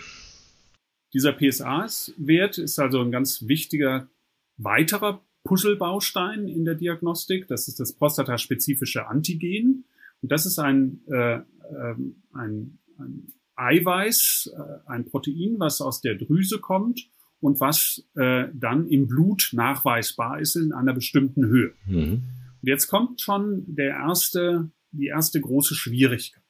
Dieser 1.12 1.32
PSA-Wert 1.32 2.58
ist 2.58 2.78
also 2.78 3.00
ein 3.00 3.10
ganz 3.10 3.46
wichtiger 3.46 4.08
weiterer 4.56 5.20
Puzzlebaustein 5.44 6.48
in 6.48 6.64
der 6.64 6.74
Diagnostik. 6.74 7.48
Das 7.48 7.68
ist 7.68 7.80
das 7.80 7.92
prostataspezifische 7.92 9.06
Antigen. 9.06 9.84
Und 10.22 10.32
das 10.32 10.46
ist 10.46 10.58
ein, 10.58 11.00
äh, 11.08 11.40
ähm, 11.70 12.22
ein, 12.32 12.78
ein 12.98 13.32
Eiweiß, 13.56 14.52
äh, 14.56 14.90
ein 14.90 15.04
Protein, 15.04 15.56
was 15.58 15.80
aus 15.80 16.00
der 16.00 16.14
Drüse 16.14 16.60
kommt 16.60 17.08
und 17.40 17.60
was 17.60 18.04
äh, 18.14 18.46
dann 18.54 18.88
im 18.88 19.06
Blut 19.06 19.50
nachweisbar 19.52 20.40
ist 20.40 20.56
in 20.56 20.72
einer 20.72 20.94
bestimmten 20.94 21.46
Höhe. 21.46 21.74
Mhm. 21.86 22.22
Und 22.62 22.68
jetzt 22.68 22.88
kommt 22.88 23.20
schon 23.20 23.64
der 23.66 23.90
erste, 23.90 24.70
die 24.92 25.08
erste 25.08 25.40
große 25.40 25.74
Schwierigkeit. 25.74 26.43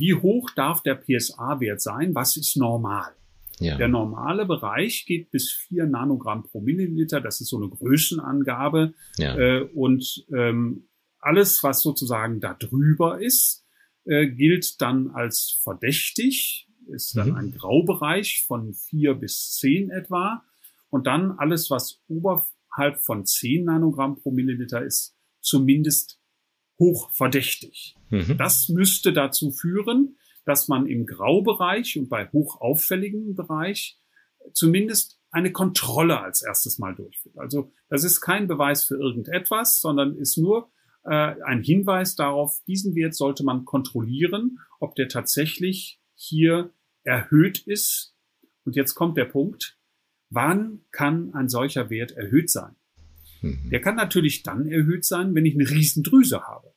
Wie 0.00 0.14
hoch 0.14 0.50
darf 0.56 0.82
der 0.82 0.94
PSA-Wert 0.94 1.82
sein? 1.82 2.14
Was 2.14 2.38
ist 2.38 2.56
normal? 2.56 3.12
Ja. 3.58 3.76
Der 3.76 3.88
normale 3.88 4.46
Bereich 4.46 5.04
geht 5.04 5.30
bis 5.30 5.50
4 5.50 5.84
Nanogramm 5.86 6.44
pro 6.44 6.62
Milliliter. 6.62 7.20
Das 7.20 7.42
ist 7.42 7.50
so 7.50 7.58
eine 7.58 7.68
Größenangabe. 7.68 8.94
Ja. 9.18 9.36
Äh, 9.36 9.64
und 9.74 10.24
ähm, 10.34 10.88
alles, 11.18 11.62
was 11.62 11.82
sozusagen 11.82 12.40
da 12.40 12.54
drüber 12.54 13.20
ist, 13.20 13.66
äh, 14.06 14.26
gilt 14.28 14.80
dann 14.80 15.10
als 15.10 15.60
verdächtig, 15.62 16.66
ist 16.86 17.14
dann 17.18 17.32
mhm. 17.32 17.36
ein 17.36 17.52
Graubereich 17.52 18.44
von 18.46 18.72
4 18.72 19.14
bis 19.14 19.52
10 19.58 19.90
etwa. 19.90 20.42
Und 20.88 21.06
dann 21.06 21.32
alles, 21.32 21.70
was 21.70 22.00
oberhalb 22.08 23.04
von 23.04 23.26
10 23.26 23.66
Nanogramm 23.66 24.16
pro 24.16 24.30
Milliliter 24.30 24.82
ist, 24.82 25.14
zumindest 25.42 26.19
hochverdächtig. 26.80 27.96
Mhm. 28.10 28.36
Das 28.36 28.68
müsste 28.68 29.12
dazu 29.12 29.52
führen, 29.52 30.16
dass 30.44 30.66
man 30.66 30.86
im 30.86 31.06
Graubereich 31.06 31.96
und 31.96 32.08
bei 32.08 32.28
hochauffälligen 32.32 33.36
Bereich 33.36 34.00
zumindest 34.52 35.20
eine 35.30 35.52
Kontrolle 35.52 36.20
als 36.20 36.42
erstes 36.42 36.78
mal 36.78 36.94
durchführt. 36.94 37.38
Also 37.38 37.70
das 37.88 38.02
ist 38.02 38.20
kein 38.20 38.48
Beweis 38.48 38.84
für 38.84 38.96
irgendetwas, 38.96 39.80
sondern 39.80 40.16
ist 40.16 40.38
nur 40.38 40.70
äh, 41.04 41.34
ein 41.44 41.62
Hinweis 41.62 42.16
darauf, 42.16 42.60
diesen 42.66 42.94
Wert 42.94 43.14
sollte 43.14 43.44
man 43.44 43.64
kontrollieren, 43.64 44.58
ob 44.80 44.96
der 44.96 45.08
tatsächlich 45.08 46.00
hier 46.14 46.72
erhöht 47.04 47.58
ist. 47.66 48.16
Und 48.64 48.76
jetzt 48.76 48.94
kommt 48.94 49.16
der 49.16 49.24
Punkt, 49.26 49.78
wann 50.30 50.80
kann 50.90 51.32
ein 51.34 51.48
solcher 51.48 51.90
Wert 51.90 52.12
erhöht 52.12 52.50
sein? 52.50 52.74
Mhm. 53.40 53.70
Der 53.70 53.80
kann 53.80 53.96
natürlich 53.96 54.42
dann 54.42 54.66
erhöht 54.66 55.04
sein, 55.04 55.34
wenn 55.34 55.46
ich 55.46 55.54
eine 55.54 55.70
Riesendrüse 55.70 56.42
habe. 56.42 56.69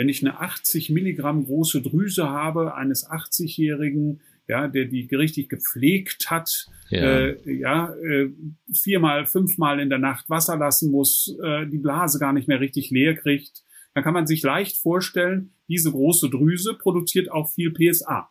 Wenn 0.00 0.08
ich 0.08 0.24
eine 0.24 0.40
80 0.40 0.88
Milligramm 0.88 1.44
große 1.44 1.82
Drüse 1.82 2.30
habe 2.30 2.74
eines 2.74 3.06
80-Jährigen, 3.06 4.22
ja, 4.48 4.66
der 4.66 4.86
die 4.86 5.06
richtig 5.14 5.50
gepflegt 5.50 6.30
hat, 6.30 6.68
ja, 6.88 7.02
äh, 7.02 7.52
ja 7.52 7.94
äh, 7.96 8.30
viermal, 8.72 9.26
fünfmal 9.26 9.78
in 9.78 9.90
der 9.90 9.98
Nacht 9.98 10.30
Wasser 10.30 10.56
lassen 10.56 10.90
muss, 10.90 11.36
äh, 11.44 11.66
die 11.66 11.76
Blase 11.76 12.18
gar 12.18 12.32
nicht 12.32 12.48
mehr 12.48 12.60
richtig 12.60 12.88
leer 12.88 13.14
kriegt, 13.14 13.62
dann 13.92 14.02
kann 14.02 14.14
man 14.14 14.26
sich 14.26 14.42
leicht 14.42 14.78
vorstellen, 14.78 15.50
diese 15.68 15.90
große 15.90 16.30
Drüse 16.30 16.72
produziert 16.72 17.30
auch 17.30 17.50
viel 17.50 17.70
PSA. 17.70 18.30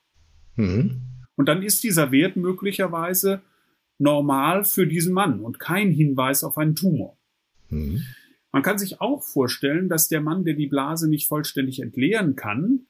Mhm. 0.56 1.02
Und 1.36 1.46
dann 1.46 1.62
ist 1.62 1.84
dieser 1.84 2.12
Wert 2.12 2.36
möglicherweise 2.36 3.44
normal 4.00 4.64
für 4.64 4.88
diesen 4.88 5.14
Mann 5.14 5.42
und 5.42 5.60
kein 5.60 5.92
Hinweis 5.92 6.44
auf 6.44 6.58
einen 6.58 6.74
Tumor. 6.74 7.16
Mhm. 7.70 8.02
Man 8.52 8.64
kann 8.64 8.80
sich 8.80 9.00
auch 9.00 9.24
vorstellen, 9.24 9.90
dass 9.90 10.08
der 10.08 10.22
Mann, 10.22 10.44
der 10.44 10.56
die 10.56 10.68
Blase 10.68 11.10
nicht 11.10 11.28
vollständig 11.28 11.82
entleeren 11.82 12.36
kann 12.36 12.88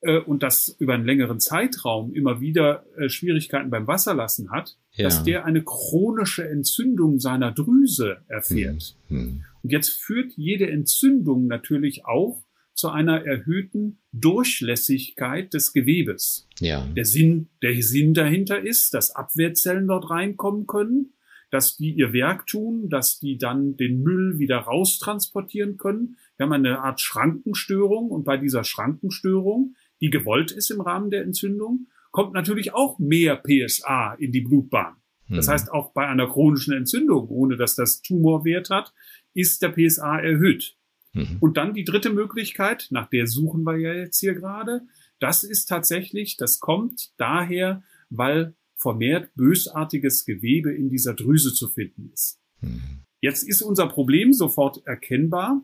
äh, 0.00 0.18
und 0.18 0.42
das 0.42 0.74
über 0.78 0.94
einen 0.94 1.04
längeren 1.04 1.40
Zeitraum 1.40 2.14
immer 2.14 2.40
wieder 2.40 2.84
äh, 2.96 3.08
Schwierigkeiten 3.08 3.70
beim 3.70 3.86
Wasserlassen 3.86 4.50
hat, 4.50 4.78
ja. 4.92 5.04
dass 5.04 5.24
der 5.24 5.44
eine 5.44 5.62
chronische 5.62 6.48
Entzündung 6.48 7.20
seiner 7.20 7.52
Drüse 7.52 8.22
erfährt. 8.28 8.96
Mhm. 9.08 9.44
Und 9.62 9.70
jetzt 9.70 9.90
führt 9.90 10.32
jede 10.36 10.70
Entzündung 10.70 11.46
natürlich 11.46 12.06
auch 12.06 12.42
zu 12.74 12.88
einer 12.88 13.24
erhöhten 13.26 14.00
Durchlässigkeit 14.12 15.52
des 15.52 15.72
Gewebes. 15.72 16.48
Ja. 16.58 16.86
Der 16.96 17.04
Sinn, 17.04 17.50
der 17.62 17.80
Sinn 17.82 18.14
dahinter 18.14 18.60
ist, 18.60 18.94
dass 18.94 19.14
Abwehrzellen 19.14 19.86
dort 19.86 20.08
reinkommen 20.08 20.66
können 20.66 21.12
dass 21.52 21.76
die 21.76 21.92
ihr 21.92 22.14
Werk 22.14 22.46
tun, 22.46 22.88
dass 22.88 23.18
die 23.18 23.36
dann 23.36 23.76
den 23.76 24.02
Müll 24.02 24.38
wieder 24.38 24.56
raustransportieren 24.56 25.76
können. 25.76 26.16
Wir 26.36 26.46
haben 26.46 26.52
eine 26.52 26.80
Art 26.80 27.00
Schrankenstörung 27.02 28.10
und 28.10 28.24
bei 28.24 28.38
dieser 28.38 28.64
Schrankenstörung, 28.64 29.74
die 30.00 30.08
gewollt 30.08 30.50
ist 30.50 30.70
im 30.70 30.80
Rahmen 30.80 31.10
der 31.10 31.22
Entzündung, 31.22 31.88
kommt 32.10 32.32
natürlich 32.32 32.72
auch 32.72 32.98
mehr 32.98 33.36
PSA 33.36 34.14
in 34.14 34.32
die 34.32 34.40
Blutbahn. 34.40 34.96
Das 35.28 35.46
mhm. 35.46 35.50
heißt, 35.50 35.72
auch 35.72 35.92
bei 35.92 36.06
einer 36.08 36.26
chronischen 36.26 36.72
Entzündung, 36.72 37.28
ohne 37.28 37.56
dass 37.56 37.74
das 37.74 38.00
Tumorwert 38.00 38.70
hat, 38.70 38.94
ist 39.34 39.60
der 39.60 39.68
PSA 39.68 40.20
erhöht. 40.20 40.76
Mhm. 41.12 41.36
Und 41.40 41.58
dann 41.58 41.74
die 41.74 41.84
dritte 41.84 42.10
Möglichkeit, 42.10 42.88
nach 42.90 43.10
der 43.10 43.26
suchen 43.26 43.62
wir 43.64 43.76
ja 43.76 43.92
jetzt 43.92 44.20
hier 44.20 44.34
gerade, 44.34 44.82
das 45.20 45.44
ist 45.44 45.66
tatsächlich, 45.66 46.38
das 46.38 46.60
kommt 46.60 47.12
daher, 47.18 47.82
weil 48.08 48.54
vermehrt 48.82 49.34
bösartiges 49.34 50.24
Gewebe 50.24 50.74
in 50.74 50.90
dieser 50.90 51.14
Drüse 51.14 51.54
zu 51.54 51.68
finden 51.68 52.10
ist. 52.12 52.38
Mhm. 52.60 53.04
Jetzt 53.20 53.44
ist 53.44 53.62
unser 53.62 53.88
Problem 53.88 54.32
sofort 54.32 54.84
erkennbar. 54.86 55.62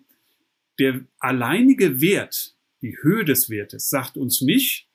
Der 0.78 1.00
alleinige 1.18 2.00
Wert, 2.00 2.56
die 2.82 2.96
Höhe 3.02 3.24
des 3.24 3.50
Wertes, 3.50 3.90
sagt 3.90 4.16
uns 4.16 4.40
nicht, 4.40 4.88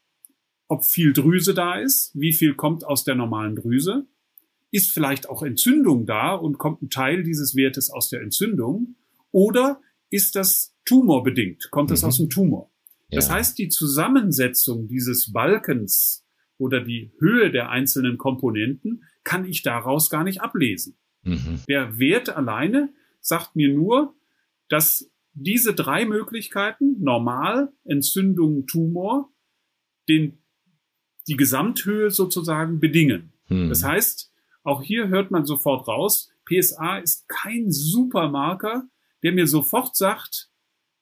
ob 0.70 0.86
viel 0.86 1.12
Drüse 1.12 1.54
da 1.54 1.76
ist, 1.76 2.12
wie 2.14 2.32
viel 2.32 2.56
kommt 2.56 2.86
aus 2.86 3.04
der 3.04 3.16
normalen 3.16 3.58
Drüse, 3.58 4.08
ist 4.72 4.90
vielleicht 4.90 5.30
auch 5.30 5.44
Entzündung 5.44 6.06
da 6.06 6.34
und 6.34 6.58
kommt 6.58 6.82
ein 6.82 6.90
Teil 6.90 7.24
dieses 7.24 7.56
Wertes 7.56 7.92
aus 7.92 8.10
der 8.10 8.22
Entzündung 8.22 8.96
oder 9.32 9.82
ist 10.10 10.36
das 10.36 10.74
tumorbedingt, 10.86 11.70
kommt 11.70 11.92
das 11.92 12.02
mhm. 12.02 12.08
aus 12.08 12.18
dem 12.18 12.30
Tumor. 12.30 12.72
Ja. 13.10 13.18
Das 13.18 13.30
heißt, 13.30 13.58
die 13.58 13.70
Zusammensetzung 13.70 14.88
dieses 14.88 15.32
Balkens 15.32 16.23
oder 16.58 16.82
die 16.82 17.12
Höhe 17.20 17.52
der 17.52 17.70
einzelnen 17.70 18.18
Komponenten 18.18 19.04
kann 19.24 19.46
ich 19.46 19.62
daraus 19.62 20.10
gar 20.10 20.24
nicht 20.24 20.42
ablesen. 20.42 20.98
Mhm. 21.24 21.62
Der 21.68 21.98
Wert 21.98 22.30
alleine 22.30 22.94
sagt 23.20 23.56
mir 23.56 23.74
nur, 23.74 24.16
dass 24.70 25.10
diese 25.34 25.74
drei 25.74 26.06
Möglichkeiten, 26.06 27.02
normal, 27.02 27.74
Entzündung, 27.84 28.68
Tumor, 28.68 29.32
den, 30.08 30.44
die 31.28 31.38
Gesamthöhe 31.38 32.12
sozusagen 32.12 32.80
bedingen. 32.80 33.34
Mhm. 33.48 33.70
Das 33.70 33.84
heißt, 33.84 34.32
auch 34.64 34.82
hier 34.82 35.08
hört 35.08 35.32
man 35.32 35.46
sofort 35.46 35.88
raus, 35.88 36.32
PSA 36.46 36.98
ist 36.98 37.28
kein 37.28 37.72
Supermarker, 37.72 38.88
der 39.24 39.32
mir 39.32 39.48
sofort 39.48 39.96
sagt, 39.96 40.50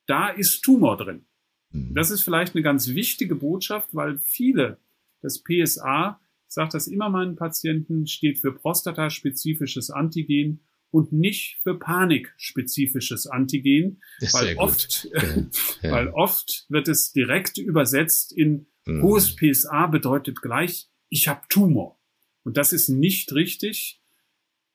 da 0.05 0.29
ist 0.29 0.61
Tumor 0.61 0.97
drin. 0.97 1.25
Mhm. 1.71 1.93
Das 1.93 2.11
ist 2.11 2.21
vielleicht 2.21 2.55
eine 2.55 2.63
ganz 2.63 2.89
wichtige 2.89 3.35
Botschaft, 3.35 3.89
weil 3.93 4.19
viele 4.19 4.79
das 5.21 5.43
PSA, 5.43 6.19
ich 6.47 6.53
sage 6.53 6.69
das 6.73 6.87
immer 6.87 7.09
meinen 7.09 7.35
Patienten, 7.35 8.07
steht 8.07 8.39
für 8.39 8.51
prostataspezifisches 8.51 9.89
Antigen 9.89 10.61
und 10.91 11.13
nicht 11.13 11.59
für 11.63 11.79
panikspezifisches 11.79 13.27
Antigen, 13.27 14.01
weil 14.33 14.57
oft, 14.57 15.07
ja. 15.81 15.91
weil 15.91 16.07
oft 16.09 16.65
wird 16.69 16.87
es 16.89 17.13
direkt 17.13 17.57
übersetzt 17.57 18.33
in 18.33 18.67
mhm. 18.85 19.01
hohes 19.01 19.35
PSA 19.35 19.87
bedeutet 19.87 20.41
gleich, 20.41 20.89
ich 21.09 21.27
habe 21.27 21.41
Tumor. 21.49 21.97
Und 22.43 22.57
das 22.57 22.73
ist 22.73 22.89
nicht 22.89 23.33
richtig. 23.33 24.01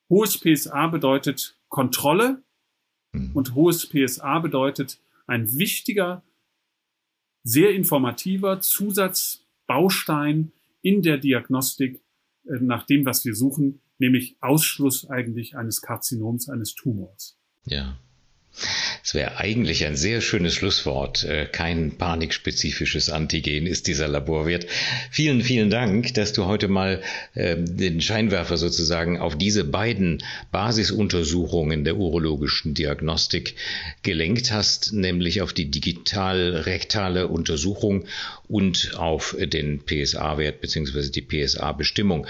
Hohes 0.09 0.39
PSA 0.39 0.87
bedeutet 0.87 1.59
Kontrolle 1.67 2.41
mhm. 3.11 3.35
und 3.35 3.55
hohes 3.55 3.87
PSA 3.87 4.39
bedeutet 4.39 4.99
ein 5.27 5.57
wichtiger, 5.57 6.23
sehr 7.43 7.71
informativer 7.71 8.61
Zusatzbaustein 9.67 10.51
in 10.81 11.01
der 11.01 11.17
Diagnostik 11.17 12.01
äh, 12.45 12.53
nach 12.61 12.85
dem, 12.85 13.05
was 13.05 13.25
wir 13.25 13.35
suchen, 13.35 13.81
nämlich 13.99 14.37
Ausschluss 14.41 15.09
eigentlich 15.09 15.55
eines 15.55 15.81
Karzinoms, 15.81 16.49
eines 16.49 16.75
Tumors. 16.75 17.37
Ja. 17.65 17.97
Es 19.03 19.13
wäre 19.13 19.37
eigentlich 19.37 19.85
ein 19.85 19.95
sehr 19.95 20.19
schönes 20.19 20.55
Schlusswort. 20.55 21.23
Äh, 21.23 21.45
kein 21.45 21.97
panikspezifisches 21.97 23.09
Antigen 23.09 23.67
ist 23.67 23.87
dieser 23.87 24.07
Laborwert. 24.07 24.65
Vielen, 25.11 25.41
vielen 25.41 25.69
Dank, 25.69 26.13
dass 26.15 26.33
du 26.33 26.45
heute 26.45 26.67
mal 26.67 27.01
äh, 27.35 27.55
den 27.57 28.01
Scheinwerfer 28.01 28.57
sozusagen 28.57 29.19
auf 29.19 29.37
diese 29.37 29.63
beiden 29.63 30.23
Basisuntersuchungen 30.51 31.83
der 31.83 31.97
urologischen 31.97 32.73
Diagnostik 32.73 33.55
gelenkt 34.01 34.51
hast, 34.51 34.91
nämlich 34.91 35.41
auf 35.41 35.53
die 35.53 35.69
digital-rektale 35.69 37.27
Untersuchung 37.27 38.05
und 38.47 38.93
auf 38.97 39.35
den 39.39 39.83
PSA-Wert 39.83 40.61
bzw. 40.61 41.09
die 41.09 41.21
PSA-Bestimmung. 41.21 42.27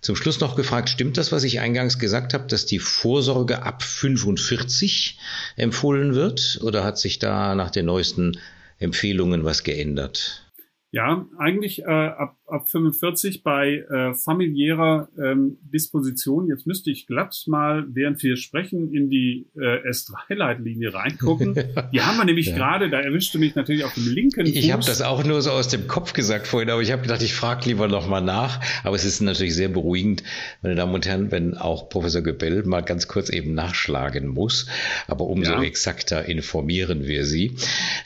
Zum 0.00 0.14
Schluss 0.14 0.40
noch 0.40 0.56
gefragt, 0.56 0.88
stimmt 0.88 1.16
das, 1.16 1.32
was 1.32 1.42
ich 1.42 1.58
eingangs 1.58 1.98
gesagt 1.98 2.34
habe, 2.34 2.46
dass 2.46 2.66
die 2.66 2.78
Vorsorge 2.78 3.62
ab 3.62 3.82
45 3.82 5.18
empfohlen 5.56 6.14
wird? 6.14 6.60
Oder 6.62 6.84
hat 6.84 6.98
sich 6.98 7.18
da 7.18 7.54
nach 7.54 7.70
den 7.70 7.86
neuesten 7.86 8.38
Empfehlungen 8.78 9.44
was 9.44 9.64
geändert? 9.64 10.44
Ja, 10.92 11.26
eigentlich 11.38 11.80
äh, 11.82 11.84
ab, 11.84 12.36
ab 12.46 12.68
45 12.70 13.42
bei 13.42 13.84
äh, 13.90 14.14
familiärer 14.14 15.08
ähm, 15.18 15.58
Disposition. 15.72 16.48
Jetzt 16.48 16.66
müsste 16.66 16.90
ich 16.90 17.06
glatt 17.06 17.36
mal, 17.46 17.86
während 17.88 18.22
wir 18.22 18.36
sprechen, 18.36 18.94
in 18.94 19.10
die 19.10 19.46
äh, 19.56 19.88
S3-Leitlinie 19.88 20.94
reingucken. 20.94 21.54
Die 21.92 22.00
haben 22.00 22.16
wir 22.18 22.24
nämlich 22.24 22.46
ja. 22.46 22.56
gerade, 22.56 22.90
da 22.90 23.00
erwischte 23.00 23.38
mich 23.38 23.54
natürlich 23.54 23.84
auf 23.84 23.94
dem 23.94 24.06
linken 24.06 24.46
Fuß. 24.46 24.54
Ich 24.54 24.72
habe 24.72 24.84
das 24.84 25.02
auch 25.02 25.24
nur 25.24 25.42
so 25.42 25.50
aus 25.50 25.68
dem 25.68 25.88
Kopf 25.88 26.12
gesagt 26.12 26.46
vorhin, 26.46 26.70
aber 26.70 26.82
ich 26.82 26.92
habe 26.92 27.02
gedacht, 27.02 27.22
ich 27.22 27.34
frage 27.34 27.68
lieber 27.68 27.88
nochmal 27.88 28.22
nach. 28.22 28.60
Aber 28.84 28.96
es 28.96 29.04
ist 29.04 29.20
natürlich 29.20 29.54
sehr 29.54 29.68
beruhigend, 29.68 30.22
meine 30.62 30.74
Damen 30.74 30.94
und 30.94 31.06
Herren, 31.06 31.30
wenn 31.30 31.54
auch 31.54 31.88
Professor 31.88 32.22
Gebell 32.22 32.62
mal 32.64 32.82
ganz 32.82 33.08
kurz 33.08 33.28
eben 33.28 33.54
nachschlagen 33.54 34.28
muss. 34.28 34.66
Aber 35.08 35.26
umso 35.26 35.52
ja. 35.52 35.62
exakter 35.62 36.26
informieren 36.26 37.06
wir 37.06 37.24
Sie. 37.24 37.56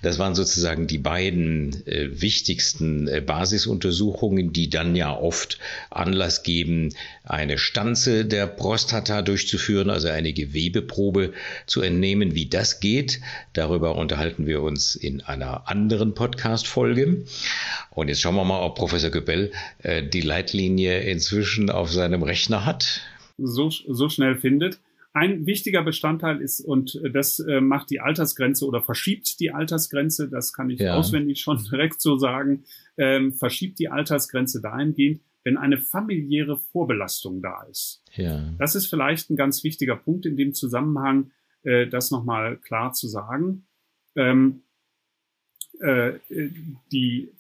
Das 0.03 0.19
waren 0.19 0.35
sozusagen 0.35 0.87
die 0.87 0.99
beiden 0.99 1.87
äh, 1.87 2.21
wichtigsten 2.21 3.09
äh, 3.09 3.21
Basisuntersuchungen, 3.21 4.30
die 4.37 4.71
dann 4.71 4.97
ja 4.97 5.15
oft 5.17 5.59
Anlass 5.91 6.43
geben, 6.43 6.95
eine 7.25 7.59
Stanze 7.59 8.25
der 8.25 8.47
Prostata 8.47 9.23
durchzuführen, 9.23 9.91
also 9.91 10.09
eine 10.09 10.33
Gewebeprobe 10.33 11.33
zu 11.67 11.83
entnehmen. 11.83 12.35
Wie 12.35 12.47
das 12.47 12.81
geht, 12.81 13.21
darüber 13.53 13.97
unterhalten 13.97 14.47
wir 14.47 14.63
uns 14.63 14.95
in 14.95 15.21
einer 15.21 15.69
anderen 15.69 16.15
Podcast-Folge. 16.15 17.25
Und 17.91 18.09
jetzt 18.09 18.21
schauen 18.21 18.37
wir 18.37 18.45
mal, 18.45 18.63
ob 18.63 18.77
Professor 18.77 19.11
Göbel 19.11 19.53
äh, 19.83 20.03
die 20.03 20.23
Leitlinie 20.23 21.01
inzwischen 21.01 21.71
auf 21.71 21.93
seinem 21.93 22.23
Rechner 22.23 22.65
hat. 22.65 23.03
So, 23.39 23.71
so 23.71 24.09
schnell 24.09 24.37
findet. 24.37 24.79
Ein 25.13 25.45
wichtiger 25.45 25.83
Bestandteil 25.83 26.41
ist, 26.41 26.61
und 26.61 27.01
das 27.13 27.41
äh, 27.41 27.61
macht 27.61 27.91
die 27.91 27.99
Altersgrenze 27.99 28.65
oder 28.65 28.81
verschiebt 28.81 29.41
die 29.41 29.51
Altersgrenze, 29.51 30.29
das 30.29 30.53
kann 30.53 30.71
ich 30.71 30.79
ja. 30.79 30.95
auswendig 30.95 31.41
schon 31.41 31.59
direkt 31.71 32.01
so 32.01 32.17
sagen, 32.17 32.63
ähm, 33.01 33.33
verschiebt 33.33 33.79
die 33.79 33.89
Altersgrenze 33.89 34.61
dahingehend, 34.61 35.23
wenn 35.43 35.57
eine 35.57 35.79
familiäre 35.79 36.59
Vorbelastung 36.59 37.41
da 37.41 37.63
ist. 37.63 38.03
Ja. 38.15 38.53
Das 38.59 38.75
ist 38.75 38.89
vielleicht 38.89 39.31
ein 39.31 39.37
ganz 39.37 39.65
wichtiger 39.65 39.97
Punkt 39.97 40.27
in 40.27 40.37
dem 40.37 40.53
Zusammenhang, 40.53 41.31
äh, 41.63 41.87
das 41.87 42.11
nochmal 42.11 42.59
klar 42.59 42.93
zu 42.93 43.09
sagen. 43.09 43.67
Ähm, 44.15 44.63
äh, 45.81 46.13
die 46.93 47.33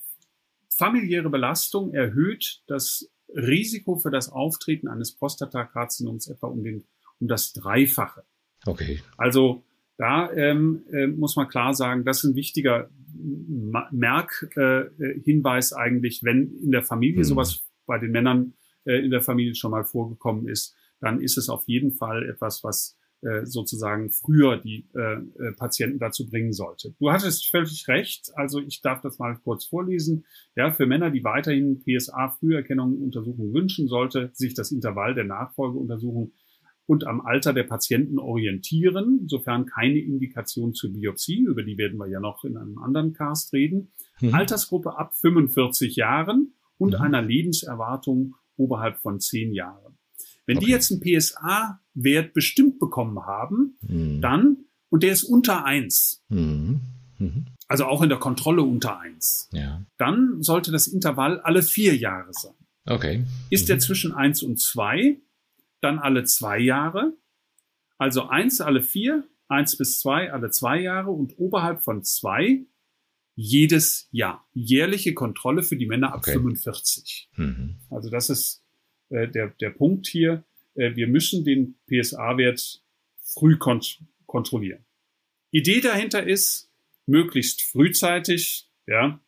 familiäre 0.71 1.29
Belastung 1.29 1.93
erhöht 1.93 2.63
das 2.67 3.11
Risiko 3.29 3.97
für 3.97 4.11
das 4.11 4.31
Auftreten 4.31 4.89
eines 4.89 5.15
Prostatakarzinoms 5.15 6.29
etwa 6.29 6.47
um 6.47 6.65
den 6.65 6.85
um 7.21 7.29
das 7.29 7.53
Dreifache. 7.53 8.25
Okay. 8.65 9.03
Also 9.19 9.63
da 9.99 10.33
ähm, 10.33 10.85
äh, 10.91 11.07
muss 11.07 11.37
man 11.37 11.49
klar 11.49 11.75
sagen, 11.75 12.07
das 12.07 12.25
ist 12.25 12.31
ein 12.31 12.35
wichtiger 12.35 12.89
Merkhinweis 13.93 15.73
äh, 15.73 15.77
eigentlich, 15.77 16.23
wenn 16.23 16.53
in 16.57 16.71
der 16.71 16.83
Familie 16.83 17.21
mhm. 17.21 17.25
sowas 17.25 17.65
bei 17.87 17.99
den 17.99 18.13
Männern 18.13 18.55
äh, 18.85 19.05
in 19.05 19.11
der 19.11 19.23
Familie 19.23 19.55
schon 19.55 19.71
mal 19.71 19.85
vorgekommen 19.85 20.49
ist, 20.49 20.75
dann 21.01 21.21
ist 21.21 21.39
es 21.39 21.49
auf 21.49 21.65
jeden 21.67 21.93
Fall 21.93 22.29
etwas, 22.29 22.63
was 22.63 22.97
äh, 23.23 23.45
sozusagen 23.45 24.11
früher 24.11 24.57
die 24.57 24.89
äh, 24.95 25.17
äh, 25.17 25.53
Patienten 25.55 25.99
dazu 25.99 26.27
bringen 26.27 26.55
sollte. 26.55 26.95
Du 26.99 27.11
hattest 27.11 27.51
völlig 27.51 27.87
recht, 27.87 28.31
also 28.35 28.61
ich 28.61 28.81
darf 28.81 29.03
das 29.03 29.19
mal 29.19 29.37
kurz 29.45 29.67
vorlesen. 29.67 30.25
Ja, 30.57 30.73
für 30.73 30.87
Männer, 30.87 31.11
die 31.11 31.23
weiterhin 31.23 31.83
PSA-Früherkennung 31.85 32.97
Untersuchung 32.97 33.53
wünschen, 33.53 33.89
sollte 33.89 34.31
sich 34.33 34.55
das 34.55 34.73
Intervall 34.73 35.15
der 35.15 35.25
Nachfolgeuntersuchung 35.25 36.33
und 36.91 37.07
am 37.07 37.21
Alter 37.21 37.53
der 37.53 37.63
Patienten 37.63 38.19
orientieren, 38.19 39.29
sofern 39.29 39.65
keine 39.65 40.01
Indikation 40.01 40.75
zur 40.75 40.93
Biopsie, 40.93 41.45
über 41.49 41.63
die 41.63 41.79
werden 41.79 41.97
wir 41.99 42.09
ja 42.09 42.19
noch 42.19 42.43
in 42.43 42.57
einem 42.57 42.79
anderen 42.79 43.13
Cast 43.13 43.53
reden. 43.53 43.93
Mhm. 44.21 44.35
Altersgruppe 44.35 44.99
ab 44.99 45.15
45 45.15 45.95
Jahren 45.95 46.53
und 46.79 46.95
mhm. 46.95 47.01
einer 47.01 47.23
Lebenserwartung 47.23 48.35
oberhalb 48.57 48.99
von 48.99 49.21
10 49.21 49.55
Jahren. 49.55 49.99
Wenn 50.47 50.57
okay. 50.57 50.67
die 50.67 50.73
jetzt 50.73 50.91
einen 50.91 51.01
PSA-Wert 51.01 52.35
bestimmt 52.35 52.81
bekommen 52.81 53.25
haben, 53.25 53.79
mhm. 53.83 54.21
dann, 54.21 54.57
und 54.89 55.05
der 55.05 55.13
ist 55.13 55.23
unter 55.23 55.65
1, 55.65 56.25
mhm. 56.29 56.81
Mhm. 57.19 57.45
also 57.69 57.85
auch 57.85 58.03
in 58.03 58.09
der 58.09 58.19
Kontrolle 58.19 58.63
unter 58.63 58.99
1, 58.99 59.51
ja. 59.53 59.81
dann 59.97 60.43
sollte 60.43 60.73
das 60.73 60.89
Intervall 60.89 61.39
alle 61.39 61.63
vier 61.63 61.97
Jahre 61.97 62.33
sein. 62.33 62.55
Okay. 62.87 63.23
Ist 63.49 63.69
der 63.69 63.79
zwischen 63.79 64.11
1 64.11 64.43
und 64.43 64.59
2, 64.59 65.21
dann 65.81 65.99
alle 65.99 66.25
zwei 66.25 66.59
Jahre. 66.59 67.15
Also 67.99 68.29
eins 68.29 68.61
alle 68.61 68.83
vier, 68.83 69.29
eins 69.49 69.77
bis 69.77 70.01
zwei 70.01 70.33
alle 70.33 70.51
zwei 70.51 70.81
Jahre 70.81 71.11
und 71.11 71.39
oberhalb 71.39 71.83
von 71.83 72.03
zwei 72.03 72.65
jedes 73.35 74.09
Jahr. 74.13 74.47
Jährliche 74.53 75.15
Kontrolle 75.15 75.63
für 75.63 75.77
die 75.77 75.87
Männer 75.87 76.13
ab 76.13 76.21
okay. 76.21 76.33
45. 76.33 77.31
Mhm. 77.37 77.77
Also 77.89 78.11
das 78.11 78.31
ist 78.31 78.63
äh, 79.09 79.29
der, 79.29 79.49
der 79.61 79.71
Punkt 79.71 80.07
hier. 80.07 80.45
Äh, 80.75 80.95
wir 80.97 81.07
müssen 81.07 81.45
den 81.45 81.77
PSA-Wert 81.87 82.83
früh 83.23 83.57
kont 83.57 84.03
kontrollieren. 84.27 84.85
Idee 85.51 85.81
dahinter 85.81 86.25
ist, 86.25 86.71
möglichst 87.07 87.63
frühzeitig, 87.63 88.69
ja, 88.87 89.21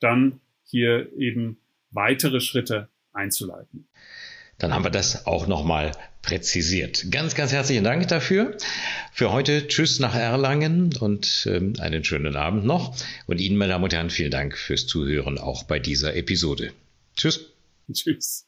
dann 0.00 0.40
hier 0.64 1.12
eben 1.16 1.58
weitere 1.90 2.40
Schritte 2.40 2.88
einzuleiten. 3.12 3.88
Dann 4.62 4.72
haben 4.72 4.84
wir 4.84 4.90
das 4.90 5.26
auch 5.26 5.48
nochmal 5.48 5.90
präzisiert. 6.22 7.10
Ganz, 7.10 7.34
ganz 7.34 7.50
herzlichen 7.50 7.82
Dank 7.82 8.06
dafür. 8.06 8.56
Für 9.12 9.32
heute 9.32 9.66
Tschüss 9.66 9.98
nach 9.98 10.14
Erlangen 10.14 10.94
und 11.00 11.48
ähm, 11.50 11.72
einen 11.80 12.04
schönen 12.04 12.36
Abend 12.36 12.64
noch. 12.64 12.94
Und 13.26 13.40
Ihnen, 13.40 13.56
meine 13.56 13.72
Damen 13.72 13.82
und 13.82 13.92
Herren, 13.92 14.08
vielen 14.08 14.30
Dank 14.30 14.56
fürs 14.56 14.86
Zuhören 14.86 15.38
auch 15.38 15.64
bei 15.64 15.80
dieser 15.80 16.14
Episode. 16.14 16.72
Tschüss. 17.16 17.40
Tschüss. 17.92 18.46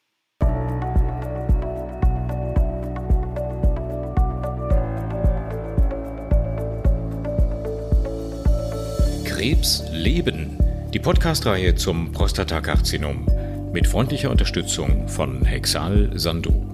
Krebs 9.24 9.83
leben. 9.90 10.59
Die 10.94 11.00
Podcast-Reihe 11.00 11.74
zum 11.74 12.12
Prostatakarzinom 12.12 13.27
mit 13.74 13.88
freundlicher 13.88 14.30
Unterstützung 14.30 15.08
von 15.08 15.44
Hexal 15.44 16.08
Sandu. 16.14 16.73